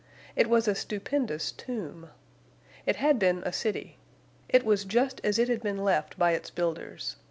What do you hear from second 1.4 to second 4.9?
tomb. It had been a city. It was